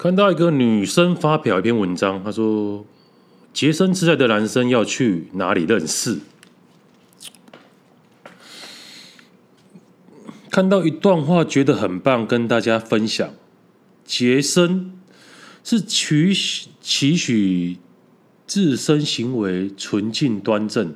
[0.00, 2.86] 看到一个女生发表一篇文章，她说
[3.52, 6.20] ：“洁身自爱的男生要去哪里认识？”
[10.50, 13.28] 看到一段话，觉得很棒，跟大家分享。
[14.02, 14.98] 洁身
[15.62, 16.32] 是取
[16.80, 17.76] 期许
[18.46, 20.94] 自身行为纯净端正，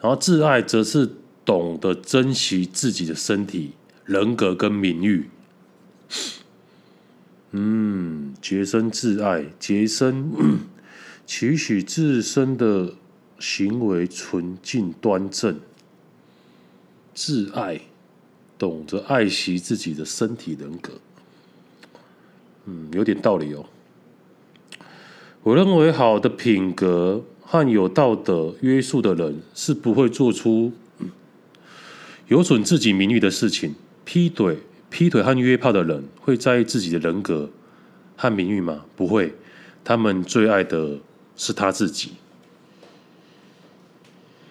[0.00, 1.08] 然后自爱则是
[1.44, 3.74] 懂得珍惜自己的身体、
[4.04, 5.30] 人格跟名誉。
[7.56, 10.32] 嗯，洁身自爱，洁身
[11.24, 12.94] 期许自身的
[13.38, 15.60] 行为纯净端正，
[17.14, 17.80] 自爱。
[18.56, 20.92] 懂得爱惜自己的身体人格，
[22.66, 23.66] 嗯，有点道理哦。
[25.42, 30.72] 我认为好的品格和有道德约束的人是不会做出
[32.28, 33.74] 有损自己名誉的事情。
[34.04, 34.58] 劈腿、
[34.94, 37.50] 劈腿和约炮的人会在意自己的人格
[38.16, 38.84] 和名誉吗？
[38.94, 39.34] 不会，
[39.82, 41.00] 他们最爱的
[41.34, 42.12] 是他自己。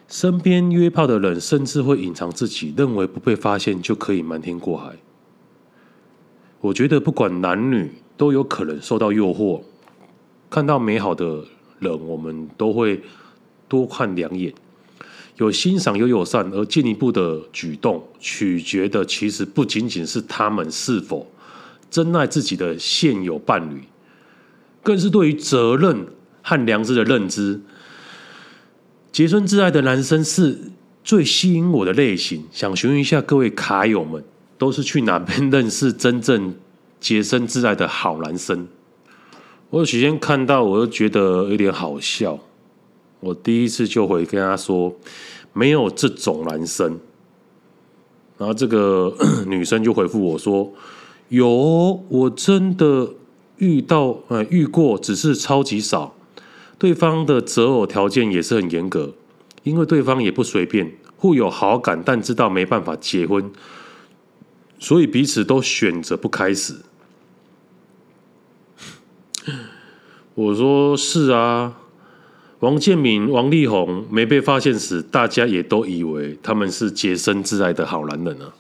[0.10, 4.98] 身边约炮的人，甚至会隐藏自己，认为不被发现就可以瞒天过海。
[6.60, 9.62] 我觉得不管男女都有可能受到诱惑，
[10.50, 11.46] 看到美好的
[11.80, 13.02] 人，我们都会
[13.70, 14.54] 多看两眼。
[15.38, 21.32] 有欣赏有友善，而进一步的举动，取决的其实不仅仅是他们是否
[21.90, 23.82] 珍爱自己的现有伴侣，
[24.84, 26.06] 更是对于责任
[26.42, 27.60] 和良知的认知。
[29.12, 30.60] 洁身自爱的男生是
[31.04, 32.46] 最吸引我的类型。
[32.52, 34.24] 想询问一下各位卡友们，
[34.58, 36.56] 都是去哪边认识真正
[37.00, 38.68] 洁身自爱的好男生？
[39.70, 42.40] 我有几天看到，我就觉得有点好笑。
[43.24, 44.94] 我第一次就回跟他说，
[45.54, 47.00] 没有这种男生。
[48.38, 49.16] 然后这个
[49.48, 50.74] 女生就回复我说，
[51.30, 53.14] 有，我真的
[53.58, 56.16] 遇到，呃，遇过，只是超级少。
[56.78, 59.14] 对方的择偶条件也是很严格，
[59.64, 63.50] 因为对方也不随便，互有好感，但知道没办法结婚，
[64.80, 66.76] 所以彼此都选择不开始。
[70.36, 71.78] 我说是啊，
[72.64, 78.54] 王建民、王力宏没被发现时，大家也都以为他们是洁身自爱的好男人啊。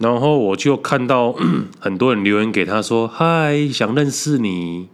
[0.00, 1.32] 然后我就看到
[1.78, 4.88] 很多人留言给他说：“嗨，想认识你。”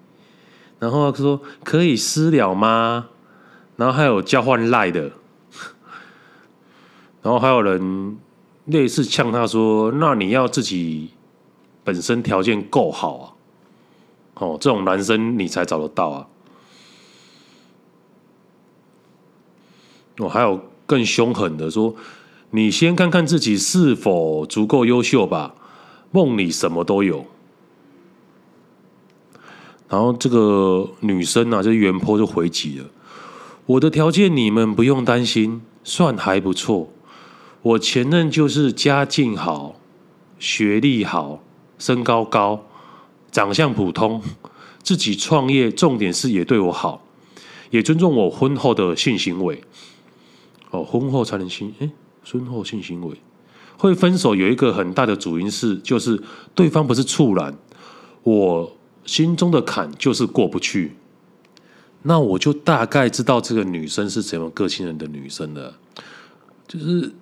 [0.78, 3.08] 然后他说可以私聊吗？
[3.76, 5.12] 然后还有交换赖的，
[7.22, 8.18] 然后还有人
[8.66, 11.12] 类似呛他说：“那你要自己
[11.82, 13.32] 本身条件够好啊，
[14.36, 16.26] 哦，这种男生你才找得到啊。”
[20.18, 21.94] 我还有更凶狠的说
[22.50, 25.54] ：“你先看看自己是否足够优秀吧，
[26.10, 27.26] 梦里什么都有。”
[29.88, 32.86] 然后这个女生啊，就原坡就回击了。
[33.66, 36.90] 我的条件你们不用担心，算还不错。
[37.62, 39.76] 我前任就是家境好，
[40.38, 41.40] 学历好，
[41.78, 42.64] 身高高，
[43.30, 44.22] 长相普通，
[44.82, 47.04] 自己创业，重点是也对我好，
[47.70, 49.62] 也尊重我婚后的性行为。
[50.70, 51.90] 哦，婚后才能性，哎，
[52.24, 53.16] 婚后性行为
[53.76, 56.22] 会分手有一个很大的主因是，就是
[56.54, 57.56] 对方不是处男，
[58.22, 58.72] 我。
[59.06, 60.96] 心中的坎就是过不去，
[62.02, 65.78] 那我就大概知道这个女生是怎么个性人的女生了。
[66.66, 67.12] 就是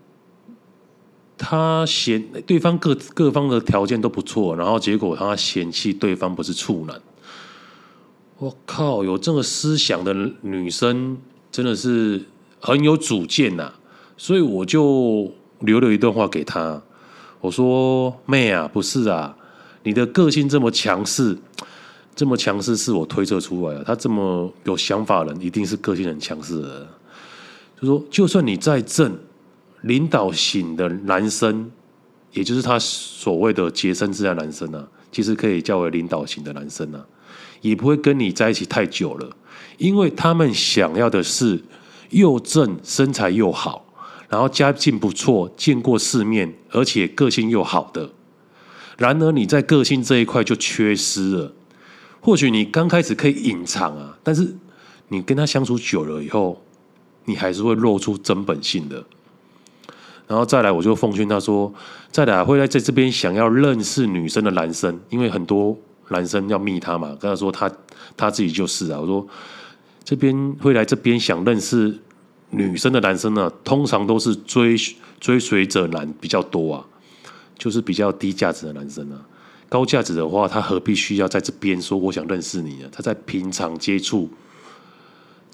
[1.47, 6.99] 他嫌对方各各方的条件都不错，然后结果他嫌弃对方不是处男。
[8.39, 11.19] 我靠，有这个思想的女生
[11.53, 12.25] 真的是
[12.59, 13.71] 很有主见呐！
[14.17, 16.81] 所以我就留了一段话给她，
[17.43, 19.37] 我说：“妹啊，不是啊，
[19.83, 21.37] 你的个性这么强势。”
[22.17, 23.83] 这么强势是我推测出来的。
[23.83, 26.87] 他这么有想法的人，一定是个性很强势的人。
[27.81, 29.19] 就说，就算你再正，
[29.85, 31.71] 领导型的男生，
[32.33, 37.05] 也就是他所谓的洁身自爱男生啊，其实可以叫为领导型的男生啊，
[37.61, 39.37] 也不会跟你在一起太久了，
[39.77, 41.63] 因为他们想要的是
[42.09, 43.85] 又正，身材又好，
[44.29, 48.11] 然后家境不错，见过世面，而且个性又好的。
[48.97, 51.53] 然而你在个性这一块就缺失了。
[52.21, 54.57] 或许你刚开始可以隐藏啊，但是
[55.09, 56.63] 你跟他相处久了以后，
[57.27, 59.05] 你还是会露出真本性的。
[60.27, 61.73] 然后再来，我就奉劝他说：
[62.11, 65.77] 再来会来在这边想要认识女生的男生，因为很多
[66.09, 67.71] 男生要密他嘛，跟他说他
[68.17, 68.99] 他自己就是啊。
[68.99, 69.27] 我说
[70.03, 71.99] 这边会来这边想认识
[72.51, 74.77] 女生的男生呢，通常都是追
[75.21, 76.85] 追随者男比较多啊，
[77.59, 79.21] 就是比较低价值的男生啊。
[79.69, 82.89] 高价值的话，他何必需要在这边说我想认识你呢？
[82.93, 84.31] 他在平常接触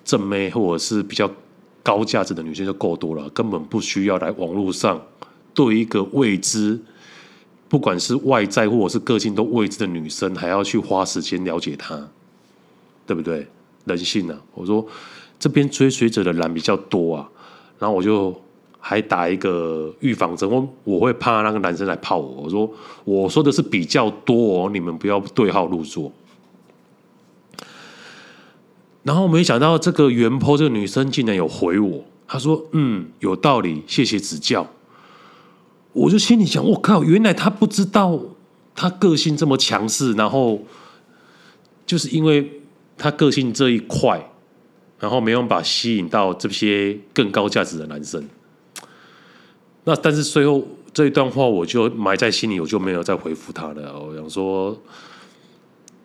[0.05, 1.31] 正妹或者是比较
[1.83, 5.01] 高价值的女生就够多了，根本不需要来网络上
[5.55, 6.79] 对一个未知，
[7.69, 12.09] 不管是外在或者是个性都未知的女生，还要去花时间了解她，
[13.07, 13.47] 对不对？
[13.85, 14.41] 人性呢、啊？
[14.55, 14.87] 我说
[15.39, 17.29] 这边追随者的人比较多啊，
[17.79, 18.35] 然后我就。
[18.83, 22.45] 还打一个预防针，我我会怕那个男生来泡我。
[22.45, 22.71] 我说
[23.05, 26.11] 我说的是比较多哦，你们不要对号入座。
[29.03, 34.67] 然后没想到这个原坡这个女生竟然有回我，她说：“嗯，有道理，谢谢指教。”
[35.93, 38.21] 我就心里想：我靠，原来她不知道
[38.75, 40.63] 她个性这么强势，然后
[41.87, 42.63] 就是因为
[42.97, 44.31] 她个性这一块，
[44.99, 48.23] 然后没有办法吸引到这些更高价值的男生。
[49.85, 50.63] 那但是最后
[50.93, 53.99] 这一段话我就埋在心里，我就没有再回复他了。
[53.99, 54.79] 我想说，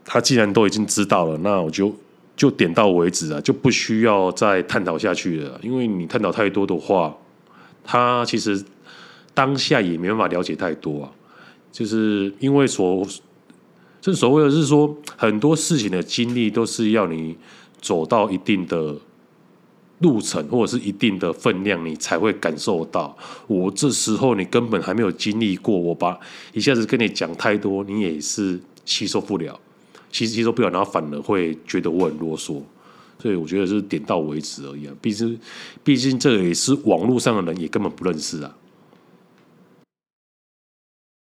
[0.06, 1.94] 他既然都已经知道了，那我就
[2.36, 5.60] 就点到为止啊，就不需要再探讨下去了。
[5.64, 7.16] 因为你探讨太多的话，
[7.84, 8.64] 他其实
[9.34, 11.12] 当下也没办法了解太多啊。
[11.72, 13.06] 就是因为所，
[14.02, 17.36] 这所谓的是说，很多事情的经历都是要你
[17.82, 18.96] 走到一定的。
[20.00, 23.18] 路程或者是一定的分量，你才会感受到。
[23.48, 26.20] 我这时候你根本还没有经历过，我把
[26.52, 29.58] 一下子跟你讲太多，你也是吸收不了，
[30.16, 32.62] 其实接受不了，然后反而会觉得我很啰嗦。
[33.20, 34.94] 所以我觉得是点到为止而已啊。
[35.02, 35.38] 毕竟，
[35.84, 38.56] 毕竟这也是网络上的人，也根本不认识啊。